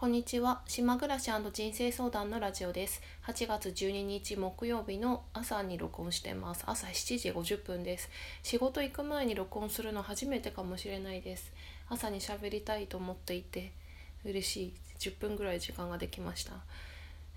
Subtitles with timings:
[0.00, 0.62] こんにちは。
[0.66, 3.02] 島暮らし人生相談のラジオです。
[3.26, 6.64] 8月12日木曜日の朝に録音してます。
[6.66, 8.08] 朝7時50分です。
[8.42, 11.52] 仕事行く前に録音するの初めてかもしれないです。
[11.90, 13.72] 朝に喋りたいと思っていて
[14.24, 14.74] 嬉しい。
[15.00, 16.54] 10分ぐらい時間ができました。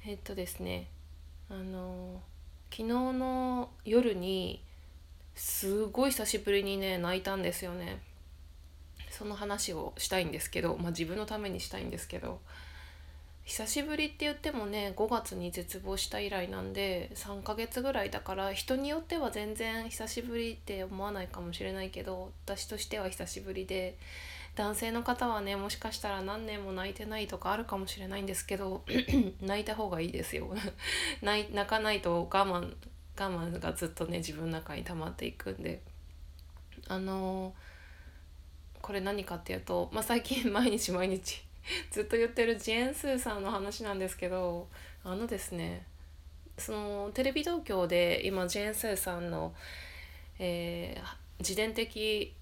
[0.05, 0.87] えっとですね。
[1.49, 2.21] あの
[2.71, 4.63] 昨日の夜に
[5.35, 8.01] すごい久しぶりにね泣いたんですよね。
[9.23, 12.41] その話をしたいんですけど、まあ、自分のためにしたいんですけど
[13.45, 23.97] 久しぶりって言ってもね5月に絶望した以来なんで3ヶ月ぐらいだから人によっては全然久しぶりって思わないかもしれないけど私としては久しぶりで
[24.55, 28.83] 男性の方はねもしかしたら何年も泣いてないとかあるかもしれないんですけど
[29.41, 30.53] 泣いた方がいいですよ。
[31.23, 32.75] 泣かないと我慢
[33.17, 35.81] 我慢がずっとね自分の中に溜まっていくんで。
[36.89, 37.72] あのー
[38.83, 41.41] これ何かっていうと、まあ、最近毎日毎日
[41.89, 44.67] ずっと言ってるジェーン・スーさんの話なんですけど
[45.05, 45.85] あのですね
[46.57, 49.55] そのテレビ東京で今ジェーン・スーさんの、
[50.37, 51.03] えー、
[51.39, 52.35] 自伝的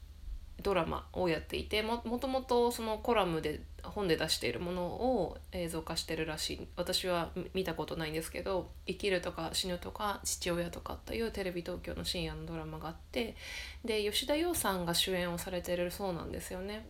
[0.62, 13.36] ドラマをやっていてもともとそのコラムで本で出しているものを映像化してるらしい私は見たことないんですけど「生きる」とか「死ぬ」とか「父親」とかっていうテレビ東京の深夜のドラマがあって
[13.84, 16.86] で吉田羊さんが主演をされてるそうなんですよね。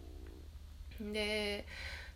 [0.99, 1.65] で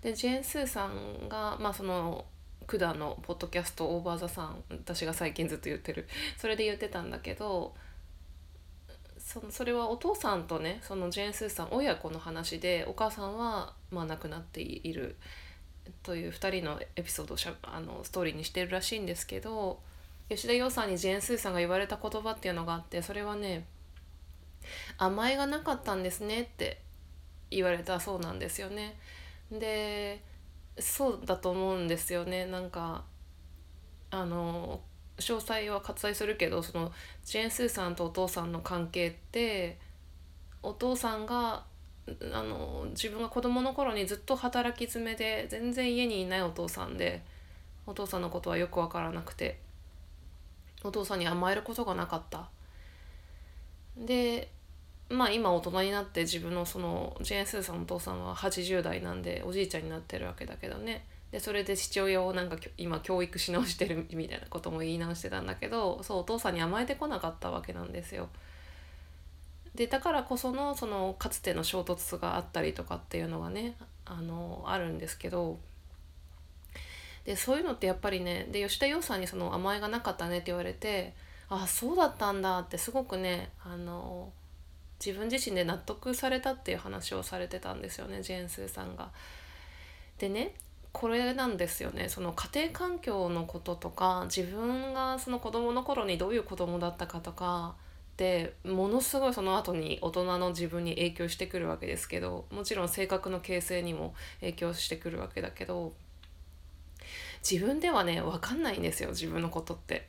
[0.01, 2.25] でジェーン・スーさんがまあその
[2.67, 7.75] 管のポッドキャスト「オーバー・ザ・さん」私が最近ずっと言ってるそれで言ってたんだけど
[9.25, 15.15] そのそれはお父さんとねそのジェーン・スーさん親子の話でお母さんはまあ亡くなっている
[16.03, 19.79] という2人のエピソードをしゃあのストーリーにしてるらしいんですけど
[20.29, 23.65] 吉田羊さんにジェーン・スーさんが言われた言葉っていうのがあってそれはね
[24.99, 26.79] 「甘えがなかったんですね」って
[27.49, 28.95] 言われたそうなんですよね。
[29.51, 30.21] で
[30.77, 33.05] そうだと思うんですよねなんか
[34.11, 34.81] あの
[35.17, 36.91] 詳細は割愛するけどその
[37.23, 39.77] ジェーン・スーさんとお父さんの関係って
[40.61, 41.63] お父さんが
[42.33, 47.23] あの自分が子供の頃にずっと働き詰めで全然家にいないお父さんで
[47.87, 49.59] お父さんのことはよく分からなくて
[50.83, 52.49] お父さんに甘えることがなかった。
[53.97, 54.49] で
[55.09, 68.29] まあ今大人になって自分のそのジェーン・スーさんのお父さんは80代なんでおじいちゃんになってるわけだけどねでそれで父親をなんか今教育し直してるみたいなことも言い直してたんだけどそうお父さんに甘えてこなかったわけなんですよ。
[69.75, 73.75] でだからこそのそのかつての衝突があったりとかっていうのがね
[74.05, 75.59] あのあるんですけど
[77.25, 81.13] でそういうのってやっぱりねで吉田羊さんにその甘えがなかったねって言われて
[81.49, 84.31] あそうだったんだってすごくねあの
[85.05, 89.09] 自分自身で納得されたっていう話をされてたんですよねジェーン・スーさんが。
[90.17, 90.53] でね
[90.95, 97.75] これなんですよねその家庭環境のこととか自分がその子供の頃にどういう子供だったかとか
[98.13, 105.91] ってものすごいその後に大人の自分に影響してくるわけですけどもちろん性格の形成にも影響してくるわけだけど
[107.43, 110.07] 自分ではね分かんないんですよ自分のことって。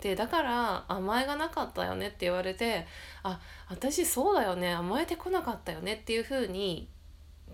[0.00, 2.86] でだから甘えがなかったよねって言われて
[3.22, 6.88] あ私そうだよね甘えてこなかったよねっていうふうに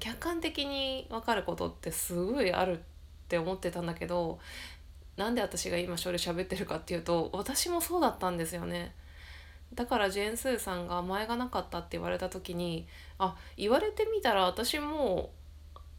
[0.00, 2.82] 客観的に分かることってすごいあるっ
[3.28, 4.38] て思ってたんだけど
[5.16, 8.94] なんで私が今それ喋ってるかっていうと私もそうだったんですよね。
[9.74, 12.86] だからジェーン・スーさんが甘えがなかったって言われた時に
[13.18, 15.30] あ言われてみたら私も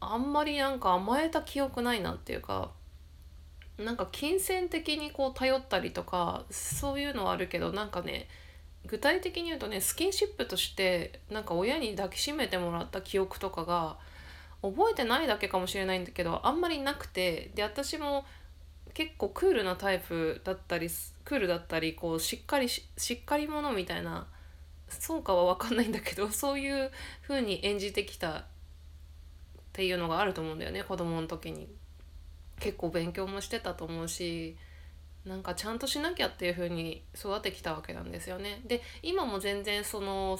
[0.00, 2.70] あんまりなんか甘えた記憶ないなっていうか
[3.78, 8.28] なんか金銭的にこう頼ったりとかそういうのはあるけどなんかね
[8.86, 13.96] 具体的に言うとねスキンシップとしてなんか親に抱きしめてもらった記憶とかが
[14.62, 18.24] 覚えてないだけかもしれないんだけどあんまりなくてで私も
[18.94, 20.88] 結構クールなタイプだったり
[21.24, 22.82] クールだったりこうしっかりし
[23.12, 24.26] っかり者みたいな
[24.88, 26.90] そうかは分かんないんだけど そういう
[27.22, 28.44] 風に演じてきたっ
[29.72, 31.68] ていうのがあると思うんだよね子供の時に。
[32.58, 34.56] 結構勉強もしてたと思うし
[35.26, 38.62] なんかちゃんとしなきゃっていう風に育ってきたわけなんですよね。
[38.64, 40.38] で今も全然その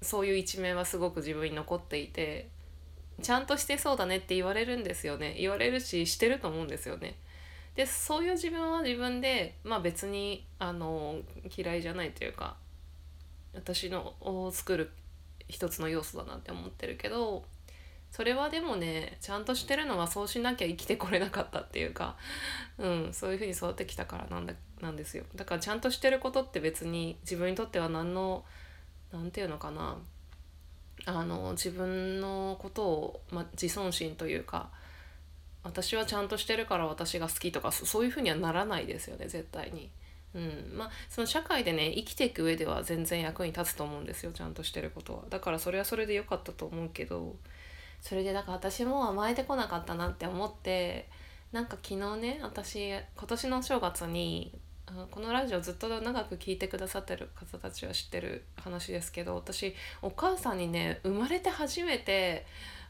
[0.00, 2.48] そういう一面はすごく自分に残っていて
[3.20, 7.14] ちゃんとしてそうだねって言われるんですよね言われるししてると思うんですよね。
[7.76, 11.20] でそういう自分は自分でまあ別にあの
[11.54, 12.56] 嫌いじゃないというか
[13.54, 14.90] 私のを作る
[15.48, 17.44] 一つの要素だなって思ってるけど
[18.12, 22.16] それはでもねちゃんとしてるのはそうしなきゃ生きてこれなかったっていうか、
[22.78, 28.44] うん、そういうふうに育ってきたからなんだなんですよだからちゃんとしてることって別に自分にとっては何の
[29.12, 29.96] 何て言うのかな
[31.06, 34.68] あの自分のことを、ま、自尊心というか
[35.64, 39.90] 私はちゃんとしてるから私が好きとかそういうふうにはならないですよね絶対に。
[40.34, 47.36] うん、まあその社会でね生きていく上では全然役に立つと思うんですよちゃんとしてることはだからそれはそれで良かったと思うけど
[48.02, 51.08] それでだから私も甘えてこなかったなって思って
[51.52, 54.52] なんか昨日ね私今年の正月に
[55.10, 62.44] このラジオずっと長く聞いてくださってる方たちは知ってる話ですけど私お母さんにね生まれて初めて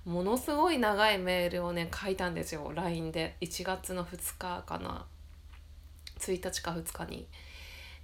[0.07, 5.05] ものすごい長いメールをね書いたんですよ LINE で1月の2日かな
[6.19, 7.29] 1日か2日に。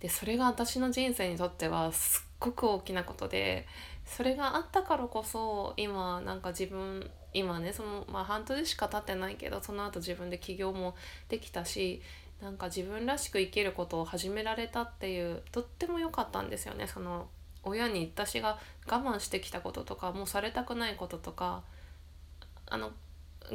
[0.01, 3.67] でそれが私の人生にとってはすっごく大きなことで
[4.05, 10.95] それがあったからこそ今なんか自分今ねその、まあ、半年しか経ってないけどその後自分で起業も
[11.29, 12.01] できたし
[12.41, 17.29] なんか自分らしく生きることを始められたっていうとっても良かったんですよねその
[17.65, 21.63] 親に私が我慢してきたこととかもうされたくないこととか
[22.67, 22.93] あの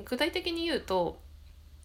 [0.06, 1.18] 具体的に言うと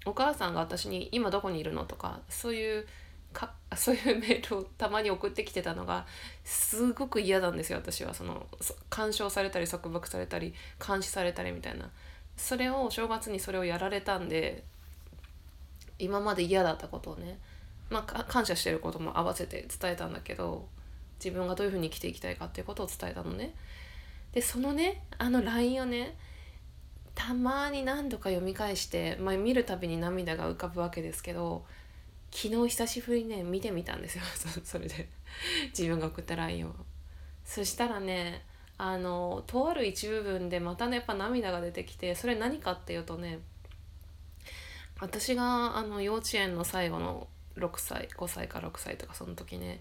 [0.05, 2.87] お母さんが私に「今どこにいるの?」とかそういう
[3.33, 6.07] か そういうメールをたまに送ってきてたのが
[6.45, 8.15] すごく嫌なんですよ私は。
[8.15, 8.47] その
[8.91, 10.55] 干渉されたり束縛されたり
[10.85, 11.91] 監視されたりみたいな。
[12.37, 14.63] それを正月にそれをやられたんで
[15.99, 17.39] 今まで嫌だったことをね
[17.91, 20.69] まあ感謝してることも合わせて伝えたんだけど
[21.23, 23.55] 自分がどういうふうに生きていきたいかっていうことを伝えたのね。
[24.33, 26.17] でそのねあの LINE をね
[27.15, 31.65] たまに何度か読み返して、まあ、見るたびに涙が浮かぶわけですけど
[32.31, 34.25] 昨日久しぶりにね見てみたんですよ。
[34.65, 35.09] それで。
[35.69, 36.75] 自分が送った LINE を。
[37.45, 38.45] そしたらね
[38.77, 43.41] あのとある一部分でまたねやっぱ涙が出てきてそれ何かっていうとね
[45.01, 47.27] 私があの幼稚園の最後の
[47.57, 49.81] 6歳5歳か6歳とかその時ね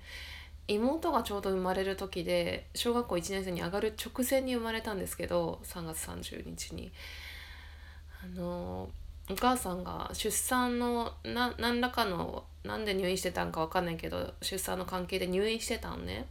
[0.68, 6.92] 妹がちょうど生まれる時で小学校1年生に上がる直前に生まれたんですけど3月30日に。
[8.24, 8.90] あの
[9.30, 16.28] お母さんが出産のな何らかのなんで入院してたんか分かんないけど出産の関係で入院してたのね。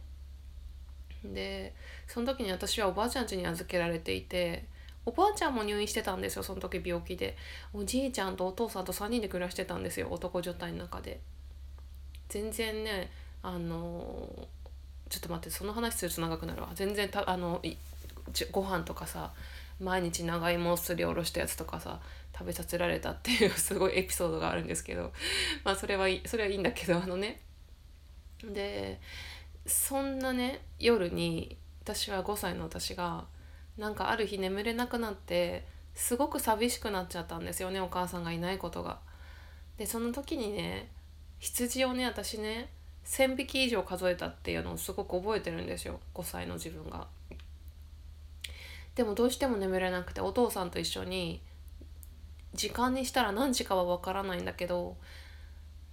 [1.23, 1.73] で
[2.07, 4.65] その時に私はおばあちゃん家に預けられていて
[5.05, 7.37] おばあちゃんも入院してたんですよその時病気で。
[7.73, 11.19] おじいちゃんとお父さんと3人で暮らしてたんですよ男状態の中で。
[12.29, 13.09] 全然ね
[13.43, 14.47] あの
[15.09, 16.71] ちょっと待ってその話すると長くなるわ。
[16.73, 17.61] 全然たあの
[18.51, 19.31] ご飯とかさ
[19.79, 21.99] 毎日長芋すりおろしたやつとかさ
[22.37, 25.11] 食べさせられたっていうすごいエピソードがあるんですけど
[25.65, 27.41] まあそれはいそれはいいんだけどあのね
[28.43, 29.01] で
[29.65, 33.25] そんなね夜に私は5歳の私が
[33.77, 38.99] なんかある日眠れなくなってすごく寂しくなっちゃったんですよねお母さんがいないことが。
[39.77, 40.91] でその時にね
[41.39, 42.69] 羊をね私ね
[43.05, 47.07] 1,000匹以上数えたっていうのをすごく覚えてるんですよ5歳の自分が。
[48.95, 51.41] でもどうしても眠れなくてお父さんと一緒に
[52.57, 54.97] 時間にしたら何時かは分からないんだけど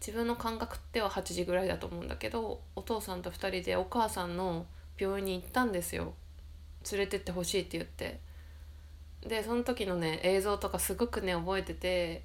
[0.00, 4.66] 自分の感覚では8時ぐらいだと思うんだけどお父さんと2人でお母さんの
[4.98, 6.14] 病院に行ったんですよ。
[6.90, 8.18] 連れてってほしいって言って。
[9.26, 12.22] でその時のね映像とかすごくね覚えてて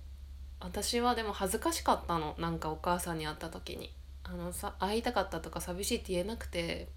[0.60, 2.36] 私はでも恥ずかしかったの。
[2.40, 3.94] なんかお母さんに会った時に。
[4.24, 6.88] あのさ会いたかったとか寂しいって言えなくて。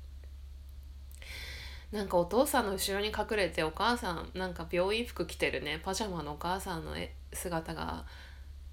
[1.92, 6.96] なんかお父さんの後ろに隠れてお母さんなんか病院服着てるねパジャマのお母さんの
[7.32, 8.04] 姿が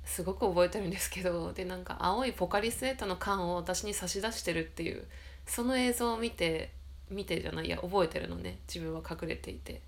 [0.06, 5.06] すごく覚えてるんですけどでなんか青いポカリスエットの缶を私に差し出してるっていう
[5.45, 6.72] その映像を見て
[7.10, 9.81] 見てじゃないいや覚えてるのね自分は隠れていて。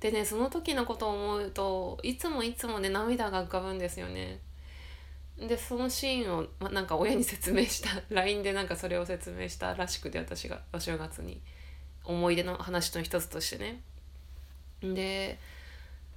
[0.00, 4.40] でねその時のことを思うといつもいつもね涙が浮かぶんですよね。
[5.38, 11.40] でそのシーンを、ま、なんか親に説明した LINE でなんかそれを説明したらしくて私がお正月に。
[12.06, 13.80] 思い出の話の一つとしてね。
[14.82, 15.38] で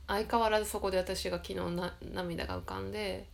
[0.09, 3.27] 相変わらずそこで私が昨日な涙が浮かんで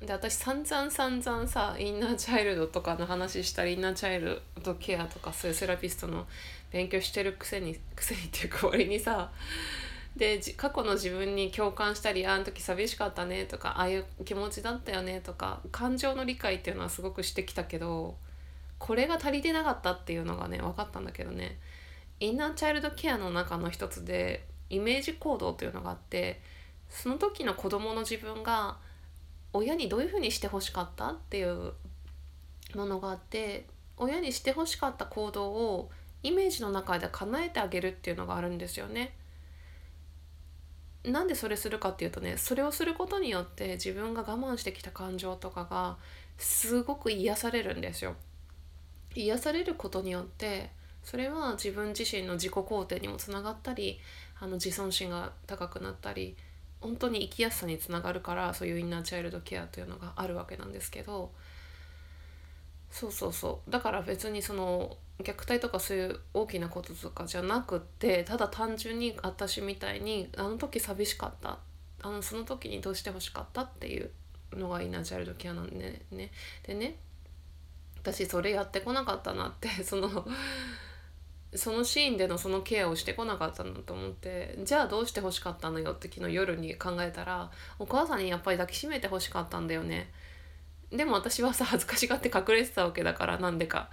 [0.00, 6.26] で私散々散々さインナーチャイルドとかの話したりインナーチャイルドケアとかそういうセラピストの
[6.72, 9.30] 勉強してるくせにくせにっていうか割にさ
[10.16, 18.16] で過去の自分に共感したりあの時寂しかったねとかああいう気持ちだったよねとか感情の理解っていうのはすごくしてきたけど
[18.78, 21.58] これが足りてなかったっていうのがね分かったんだけどね。
[22.20, 26.40] インナーチャイルドケアの中の一つでイメージ行動というのがあって
[26.88, 28.76] その時の子どもの自分が
[29.52, 31.72] 親にどういうふうにしてほしかったっていう
[32.74, 33.66] ものがあって
[33.96, 35.90] 親にしてほしかった行動を
[36.22, 39.14] イメージの中で叶えてあげるっていうのがあるんですよね。
[41.04, 45.98] なんでそれするかっていうとねそれをすることによって自分が我慢してきた感情とかが
[46.38, 48.16] すごく癒されるんですよ。
[49.14, 50.70] 癒されることによって
[51.04, 54.00] それは自分自身の自己肯定にもつながったり
[54.40, 56.36] あの自尊心が高くなったり
[56.80, 61.32] 本当に生きやすさにつながるからそういうインナーチャイルドケアというのがあるわけなんですけど
[62.90, 63.70] そうそうそう。
[63.70, 71.58] だから別にその虐待とかそういう大きなこととかじゃなくってただ単純に私みたいにあの時寂しかった
[72.02, 74.10] あのその時にどうしてほしかったっていう
[74.52, 76.30] のがインナーチャイルドケアなんでね。
[76.62, 76.96] でね。
[78.04, 80.26] 私それやってこなかったなってその
[81.54, 90.10] そのシーンでのそのケアをしてこなかったなと思ってじゃあどうして欲しかったのよって昨日夜に考えたらお母さんにやっぱり抱きしめて欲しかったんだよね。
[90.90, 93.88] でも私はさ恥ずかしがって隠れてたわけだからなんでか。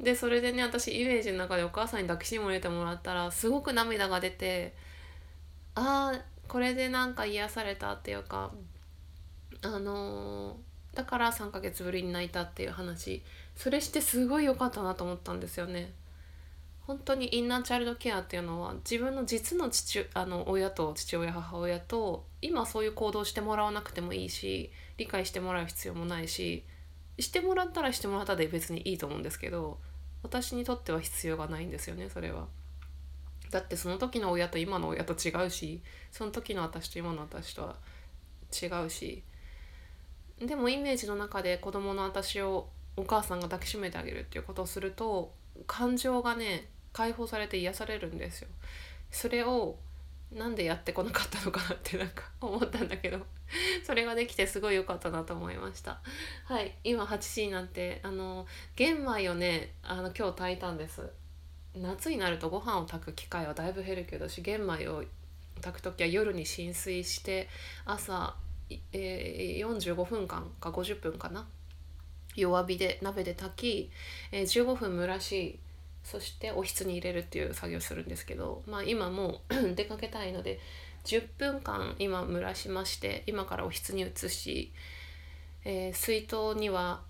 [0.00, 4.74] でそれでね私イメージの中でお母さんに抱きしめてもらったらすごく涙が出て
[5.74, 8.50] ああこれでなんか癒されたっていうか
[9.62, 13.22] あのー、だから3ヶ月ぶりに泣いたっていう話。
[13.54, 15.92] それしてすごい良かったなと思ったんですよね。
[16.90, 26.64] 本当にインナーチャイルドケアっていうのは自分の実の父あの親と父親母親と今そういう行動してもらわなくてもいいし理解してもらう必要もないし
[27.20, 29.78] してもらったらしてもらったで別にいいと思うんですけど
[30.24, 32.48] 私にとっては必要がないんですよねそれは。
[33.52, 37.76] だってその時の親と今の親と違うしその時の私と今の私とは
[38.50, 39.22] 違うし
[40.44, 45.32] でもイメージの中で子供の私をお母さんが抱きしめてあげるっていうことをすると
[45.68, 48.48] 感情がね解放されて癒されるんですよ。
[49.10, 49.78] それを
[50.32, 53.26] なんでやってこなかったのかなってなんか 思ったんだけど
[53.84, 56.00] それができてすごい良かったなと思いました。
[56.44, 61.10] はい今8時になってあの玄米をねあの今日炊いたんです。
[61.74, 65.04] 夏になるとご飯を炊く機会はだいぶ減るけどし玄米を
[65.60, 67.48] 炊く時は夜に浸水して
[67.84, 68.34] 朝、
[68.92, 71.48] えー、45分間か50分かな。
[72.36, 73.90] 弱火で鍋で炊き、
[74.30, 75.58] えー、15分蒸らし
[76.04, 80.58] そしておひつに入れるっていう作業するんですけど、まあ、今もう 出かけたいので
[81.04, 84.72] 10分間今蒸らしまして今からおひつに移し、
[85.64, 87.02] えー、水筒には、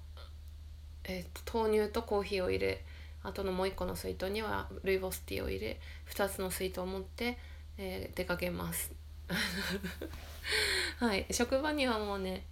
[1.04, 2.84] えー、豆乳とコーヒーを入れ
[3.22, 5.78] あとのもう一個の水筒にはルイボスティーを入れ
[6.12, 7.38] 2つの水筒を持って、
[7.78, 8.92] えー、出かけます。
[10.98, 12.44] はい職場にはもうね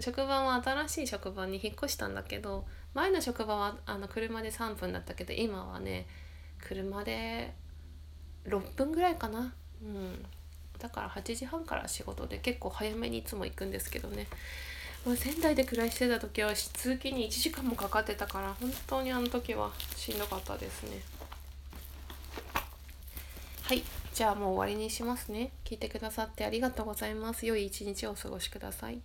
[0.00, 6.06] 職場は新しい職場に引っ越したんだけど前の職場はあの車で3分だったけど今はね
[6.60, 7.54] 車で
[8.46, 9.52] 6分ぐらいかな。
[9.82, 10.24] うん。
[10.78, 14.26] だから8時半から仕事で結構早めにいつも行くんですけどね。
[15.16, 21.00] 仙台で暮らしてた時は通勤に1時間もかかってたから本当にあの時はしんどかったですね。
[23.62, 23.82] はい。
[24.12, 25.52] じゃあもう終わりにしますね。
[25.64, 27.46] 聞いてくださってありがとうございます。
[27.46, 29.00] 良い一日をお過ごしください。